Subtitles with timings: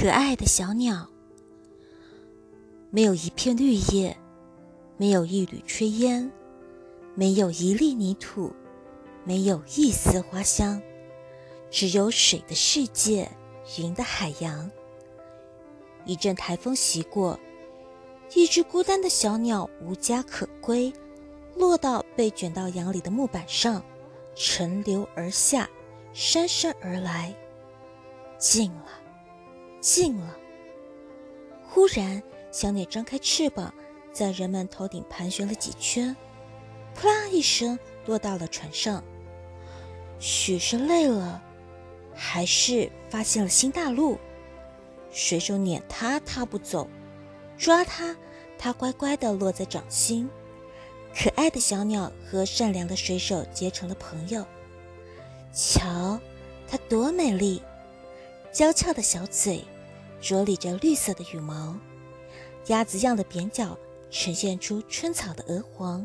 [0.00, 1.08] 可爱的小鸟，
[2.88, 4.16] 没有一片绿叶，
[4.96, 6.30] 没有一缕炊烟，
[7.16, 8.52] 没有一粒泥土，
[9.24, 10.80] 没有一丝花香，
[11.68, 13.28] 只有水的世界，
[13.80, 14.70] 云的海洋。
[16.04, 17.36] 一阵台风袭过，
[18.36, 20.92] 一只孤单的小鸟无家可归，
[21.56, 23.82] 落到被卷到洋里的木板上，
[24.36, 25.68] 沉流而下，
[26.12, 27.34] 姗姗而来，
[28.38, 28.97] 静了。
[29.80, 30.36] 静了。
[31.66, 33.72] 忽然，小鸟张开翅膀，
[34.12, 36.16] 在人们头顶盘旋了几圈，
[36.94, 39.04] 扑啦一声落到了船上。
[40.18, 41.42] 许是累了，
[42.14, 44.18] 还是发现了新大陆？
[45.10, 46.88] 水手撵它，它不走；
[47.56, 48.16] 抓它，
[48.58, 50.28] 它乖乖地落在掌心。
[51.14, 54.44] 可爱的小鸟和善良的水手结成了朋友。
[55.52, 56.18] 瞧，
[56.66, 57.62] 它多美丽！
[58.50, 59.62] 娇俏的小嘴，
[60.20, 61.76] 着理着绿色的羽毛，
[62.66, 63.78] 鸭子样的扁脚
[64.10, 66.04] 呈现出春草的鹅黄。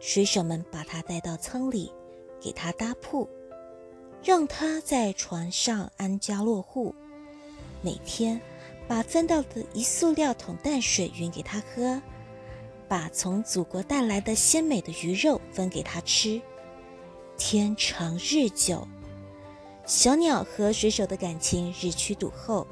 [0.00, 1.92] 水手们把它带到舱里，
[2.40, 3.28] 给它搭铺，
[4.22, 6.94] 让它在船上安家落户。
[7.80, 8.40] 每天
[8.88, 12.02] 把分到的一塑料桶淡水匀给它喝，
[12.88, 16.40] 把从祖国带来的鲜美的鱼肉分给它吃。
[17.38, 18.86] 天长日久。
[19.90, 22.64] 小鸟和水手的感情日趋笃厚。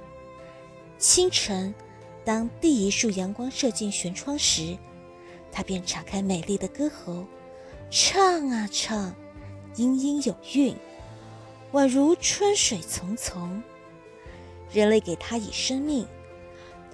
[0.98, 1.74] 清晨，
[2.24, 4.78] 当第一束阳光射进舷窗时，
[5.50, 7.26] 它便敞开美丽的歌喉，
[7.90, 9.12] 唱啊唱，
[9.74, 10.76] 音音有韵，
[11.72, 13.60] 宛如春水淙淙。
[14.70, 16.06] 人类给它以生命，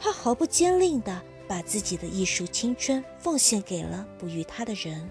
[0.01, 5.11] 它毫不坚吝地把自己的艺术青春奉献给了哺育它的人。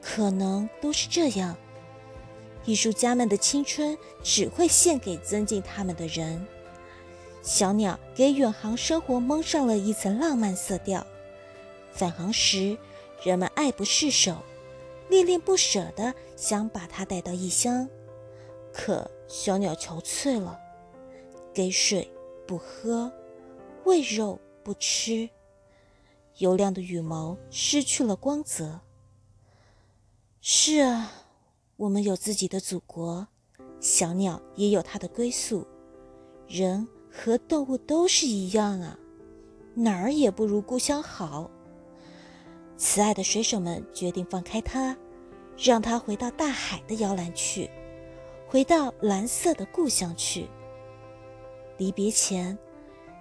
[0.00, 1.56] 可能都是这样。
[2.66, 6.46] 艺术家们的青春只会献给尊敬他们的人。
[7.40, 11.06] 小鸟给远航生活蒙上了一层浪漫色调。
[11.92, 12.76] 返航时，
[13.22, 14.36] 人们爱不释手，
[15.08, 17.88] 恋恋不舍地想把它带到异乡。
[18.72, 20.58] 可小鸟憔悴了，
[21.54, 22.10] 给水
[22.46, 23.10] 不喝，
[23.84, 25.30] 喂肉不吃，
[26.38, 28.80] 油亮的羽毛失去了光泽。
[30.40, 31.15] 是啊。
[31.78, 33.28] 我们有自己的祖国，
[33.80, 35.66] 小鸟也有它的归宿，
[36.48, 38.98] 人和动物都是一样啊，
[39.74, 41.50] 哪儿也不如故乡好。
[42.78, 44.96] 慈爱的水手们决定放开它，
[45.58, 47.68] 让它回到大海的摇篮去，
[48.48, 50.48] 回到蓝色的故乡去。
[51.76, 52.56] 离别前，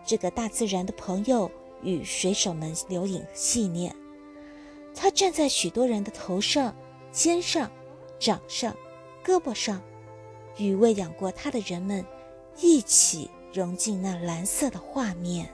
[0.06, 1.52] 这个大自然的朋友
[1.84, 3.94] 与水手们留影纪念。
[4.94, 6.74] 他站在许多人的头上、
[7.12, 7.70] 肩上。
[8.26, 8.76] 掌上、
[9.24, 9.80] 胳膊上，
[10.58, 12.04] 与喂养过它的人们
[12.58, 15.48] 一起融进那蓝色的画面。